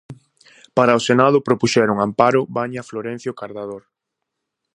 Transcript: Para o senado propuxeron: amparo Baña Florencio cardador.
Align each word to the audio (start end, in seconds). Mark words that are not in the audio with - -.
Para 0.77 0.97
o 0.99 1.03
senado 1.07 1.45
propuxeron: 1.47 1.97
amparo 2.07 2.41
Baña 2.57 2.87
Florencio 2.89 3.37
cardador. 3.41 3.83